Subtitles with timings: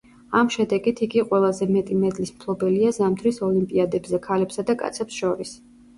[0.37, 5.55] ამ შედეგით იგი ყველაზე მეტი მედლის მფლობელია ზამთრის ოლიმპიადებზე ქალებსა და კაცებს შორის.